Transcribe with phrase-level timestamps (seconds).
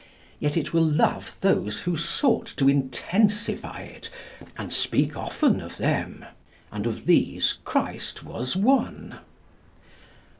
[0.39, 4.09] Yet it will love those who sought to intensify it,
[4.57, 6.25] and speak often of them.
[6.71, 9.19] And of these Christ was one.